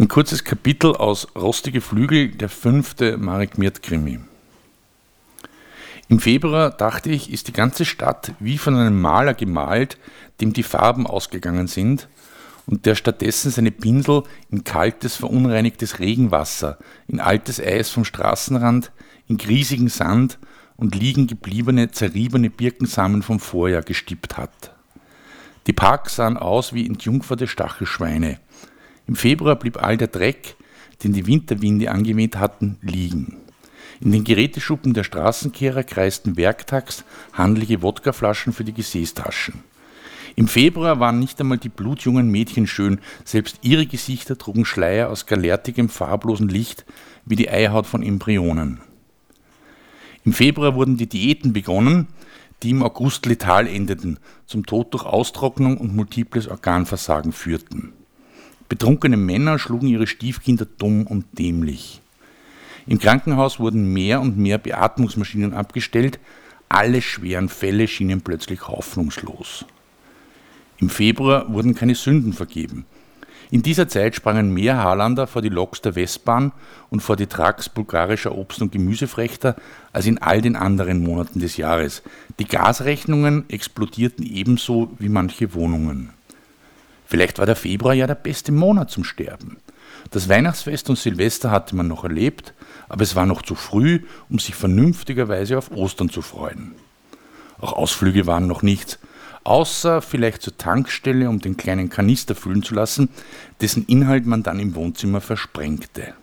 Ein 0.00 0.08
kurzes 0.08 0.44
Kapitel 0.44 0.96
aus 0.96 1.28
Rostige 1.36 1.82
Flügel, 1.82 2.28
der 2.28 2.48
fünfte 2.48 3.18
Marek 3.18 3.58
Mirt-Krimi. 3.58 4.20
Im 6.08 6.20
Februar, 6.20 6.70
dachte 6.70 7.10
ich, 7.10 7.30
ist 7.30 7.48
die 7.48 7.52
ganze 7.52 7.84
Stadt 7.84 8.32
wie 8.40 8.56
von 8.56 8.76
einem 8.76 8.98
Maler 8.98 9.34
gemalt, 9.34 9.98
dem 10.40 10.54
die 10.54 10.62
Farben 10.62 11.06
ausgegangen 11.06 11.66
sind 11.66 12.08
und 12.64 12.86
der 12.86 12.94
stattdessen 12.94 13.50
seine 13.50 13.72
Pinsel 13.72 14.22
in 14.50 14.64
kaltes, 14.64 15.16
verunreinigtes 15.16 15.98
Regenwasser, 15.98 16.78
in 17.06 17.20
altes 17.20 17.60
Eis 17.60 17.90
vom 17.90 18.06
Straßenrand, 18.06 18.92
in 19.28 19.36
griesigen 19.36 19.90
Sand 19.90 20.38
und 20.78 20.94
liegen 20.94 21.26
gebliebene, 21.26 21.90
zerriebene 21.90 22.48
Birkensamen 22.48 23.20
vom 23.20 23.38
Vorjahr 23.38 23.82
gestippt 23.82 24.38
hat. 24.38 24.74
Die 25.66 25.74
Parks 25.74 26.16
sahen 26.16 26.38
aus 26.38 26.72
wie 26.72 26.86
entjungferte 26.86 27.46
Stachelschweine, 27.46 28.38
im 29.10 29.16
Februar 29.16 29.56
blieb 29.56 29.82
all 29.82 29.96
der 29.96 30.06
Dreck, 30.06 30.54
den 31.02 31.12
die 31.12 31.26
Winterwinde 31.26 31.90
angeweht 31.90 32.36
hatten, 32.36 32.78
liegen. 32.80 33.38
In 34.00 34.12
den 34.12 34.22
Geräteschuppen 34.22 34.94
der 34.94 35.02
Straßenkehrer 35.02 35.82
kreisten 35.82 36.36
werktags 36.36 37.02
handliche 37.32 37.82
Wodkaflaschen 37.82 38.52
für 38.52 38.62
die 38.62 38.72
Gesäßtaschen. 38.72 39.64
Im 40.36 40.46
Februar 40.46 41.00
waren 41.00 41.18
nicht 41.18 41.40
einmal 41.40 41.58
die 41.58 41.68
blutjungen 41.68 42.30
Mädchen 42.30 42.68
schön, 42.68 43.00
selbst 43.24 43.58
ihre 43.62 43.84
Gesichter 43.84 44.38
trugen 44.38 44.64
Schleier 44.64 45.10
aus 45.10 45.26
galertigem, 45.26 45.88
farblosen 45.88 46.48
Licht 46.48 46.84
wie 47.24 47.34
die 47.34 47.50
Eihaut 47.50 47.86
von 47.86 48.04
Embryonen. 48.04 48.78
Im 50.24 50.32
Februar 50.32 50.76
wurden 50.76 50.96
die 50.96 51.08
Diäten 51.08 51.52
begonnen, 51.52 52.06
die 52.62 52.70
im 52.70 52.84
August 52.84 53.26
letal 53.26 53.66
endeten, 53.66 54.20
zum 54.46 54.66
Tod 54.66 54.94
durch 54.94 55.04
Austrocknung 55.04 55.78
und 55.78 55.96
multiples 55.96 56.46
Organversagen 56.46 57.32
führten. 57.32 57.94
Betrunkene 58.70 59.16
Männer 59.16 59.58
schlugen 59.58 59.88
ihre 59.88 60.06
Stiefkinder 60.06 60.64
dumm 60.64 61.04
und 61.04 61.26
dämlich. 61.32 62.00
Im 62.86 63.00
Krankenhaus 63.00 63.58
wurden 63.58 63.92
mehr 63.92 64.20
und 64.20 64.38
mehr 64.38 64.58
Beatmungsmaschinen 64.58 65.52
abgestellt, 65.52 66.20
alle 66.68 67.02
schweren 67.02 67.48
Fälle 67.48 67.88
schienen 67.88 68.20
plötzlich 68.20 68.68
hoffnungslos. 68.68 69.64
Im 70.78 70.88
Februar 70.88 71.52
wurden 71.52 71.74
keine 71.74 71.96
Sünden 71.96 72.32
vergeben. 72.32 72.86
In 73.50 73.62
dieser 73.62 73.88
Zeit 73.88 74.14
sprangen 74.14 74.54
mehr 74.54 74.76
Haarlander 74.76 75.26
vor 75.26 75.42
die 75.42 75.48
Loks 75.48 75.80
der 75.80 75.96
Westbahn 75.96 76.52
und 76.90 77.00
vor 77.00 77.16
die 77.16 77.26
Trucks 77.26 77.68
bulgarischer 77.68 78.38
Obst- 78.38 78.62
und 78.62 78.70
Gemüsefrechter 78.70 79.56
als 79.92 80.06
in 80.06 80.18
all 80.18 80.42
den 80.42 80.54
anderen 80.54 81.02
Monaten 81.02 81.40
des 81.40 81.56
Jahres. 81.56 82.04
Die 82.38 82.46
Gasrechnungen 82.46 83.50
explodierten 83.50 84.24
ebenso 84.24 84.92
wie 85.00 85.08
manche 85.08 85.54
Wohnungen. 85.54 86.10
Vielleicht 87.10 87.40
war 87.40 87.46
der 87.46 87.56
Februar 87.56 87.92
ja 87.92 88.06
der 88.06 88.14
beste 88.14 88.52
Monat 88.52 88.88
zum 88.92 89.02
Sterben. 89.02 89.56
Das 90.12 90.28
Weihnachtsfest 90.28 90.88
und 90.90 90.96
Silvester 90.96 91.50
hatte 91.50 91.74
man 91.74 91.88
noch 91.88 92.04
erlebt, 92.04 92.54
aber 92.88 93.02
es 93.02 93.16
war 93.16 93.26
noch 93.26 93.42
zu 93.42 93.56
früh, 93.56 94.04
um 94.28 94.38
sich 94.38 94.54
vernünftigerweise 94.54 95.58
auf 95.58 95.72
Ostern 95.72 96.08
zu 96.08 96.22
freuen. 96.22 96.70
Auch 97.60 97.72
Ausflüge 97.72 98.28
waren 98.28 98.46
noch 98.46 98.62
nichts, 98.62 99.00
außer 99.42 100.02
vielleicht 100.02 100.42
zur 100.42 100.56
Tankstelle, 100.56 101.28
um 101.28 101.40
den 101.40 101.56
kleinen 101.56 101.90
Kanister 101.90 102.36
füllen 102.36 102.62
zu 102.62 102.74
lassen, 102.74 103.08
dessen 103.60 103.86
Inhalt 103.86 104.24
man 104.24 104.44
dann 104.44 104.60
im 104.60 104.76
Wohnzimmer 104.76 105.20
versprengte. 105.20 106.14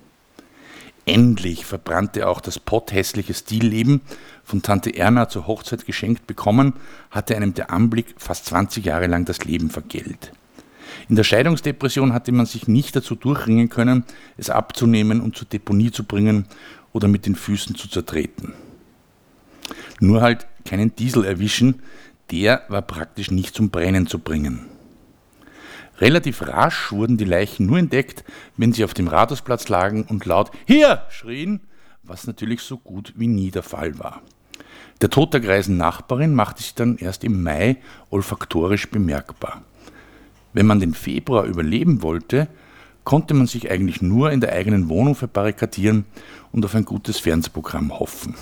Endlich 1.06 1.66
verbrannte 1.66 2.30
auch 2.30 2.40
das 2.40 2.60
potthässliche 2.60 3.34
Stilleben, 3.34 4.00
von 4.46 4.62
Tante 4.62 4.96
Erna 4.96 5.28
zur 5.28 5.48
Hochzeit 5.48 5.86
geschenkt 5.86 6.28
bekommen, 6.28 6.76
hatte 7.12 7.36
einem 7.36 7.54
der 7.54 7.72
Anblick 7.72 8.16
fast 8.18 8.46
20 8.46 8.86
Jahre 8.86 9.08
lang 9.08 9.26
das 9.26 9.44
Leben 9.44 9.70
vergällt. 9.70 10.32
In 11.10 11.16
der 11.16 11.24
Scheidungsdepression 11.24 12.14
hatte 12.14 12.32
man 12.32 12.46
sich 12.46 12.68
nicht 12.68 12.96
dazu 12.96 13.16
durchringen 13.16 13.70
können, 13.70 14.04
es 14.38 14.50
abzunehmen 14.50 15.22
und 15.22 15.36
zur 15.36 15.48
Deponie 15.48 15.92
zu 15.92 16.04
bringen 16.04 16.46
oder 16.94 17.08
mit 17.08 17.26
den 17.26 17.36
Füßen 17.36 17.76
zu 17.76 17.90
zertreten. 17.90 18.54
Nur 20.00 20.22
halt 20.22 20.48
keinen 20.66 20.96
Diesel 20.96 21.26
erwischen, 21.26 21.82
der 22.32 22.64
war 22.68 22.82
praktisch 22.82 23.32
nicht 23.32 23.56
zum 23.56 23.70
Brennen 23.70 24.08
zu 24.08 24.20
bringen. 24.20 24.66
Relativ 26.00 26.44
rasch 26.44 26.92
wurden 26.92 27.18
die 27.18 27.26
Leichen 27.26 27.66
nur 27.66 27.80
entdeckt, 27.80 28.24
wenn 28.56 28.72
sie 28.72 28.84
auf 28.84 28.94
dem 28.94 29.08
Rathausplatz 29.08 29.68
lagen 29.68 30.04
und 30.04 30.26
laut 30.26 30.52
Hier 30.66 31.04
schrien, 31.10 31.62
was 32.04 32.28
natürlich 32.28 32.62
so 32.62 32.78
gut 32.78 33.14
wie 33.16 33.28
nie 33.28 33.50
der 33.50 33.64
Fall 33.64 33.98
war. 33.98 34.22
Der 35.02 35.10
Tod 35.10 35.34
der 35.34 35.42
greisen 35.42 35.78
Nachbarin 35.78 36.34
machte 36.34 36.62
sich 36.62 36.76
dann 36.76 36.98
erst 36.98 37.24
im 37.24 37.42
Mai 37.44 37.78
olfaktorisch 38.10 38.90
bemerkbar. 38.90 39.64
Wenn 40.54 40.66
man 40.66 40.80
den 40.80 40.94
Februar 40.94 41.46
überleben 41.46 42.02
wollte, 42.02 42.48
konnte 43.04 43.34
man 43.34 43.48
sich 43.48 43.72
eigentlich 43.72 44.02
nur 44.02 44.32
in 44.32 44.42
der 44.42 44.54
eigenen 44.54 44.90
Wohnung 44.90 45.16
verbarrikadieren 45.16 46.06
und 46.52 46.66
auf 46.66 46.76
ein 46.76 46.86
gutes 46.86 47.20
Fernsehprogramm 47.20 48.00
hoffen. 48.00 48.36